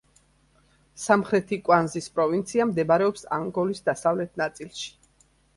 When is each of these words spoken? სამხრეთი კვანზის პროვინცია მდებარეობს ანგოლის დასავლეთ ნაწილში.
სამხრეთი 1.01 1.59
კვანზის 1.67 2.09
პროვინცია 2.15 2.67
მდებარეობს 2.71 3.29
ანგოლის 3.41 3.87
დასავლეთ 3.91 4.43
ნაწილში. 4.43 4.91